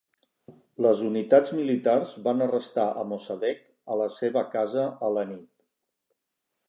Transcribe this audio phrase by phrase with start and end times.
[0.85, 3.61] Les unitats militars van arrestar a Mossadeq
[3.97, 5.47] a la seva casa a la nit.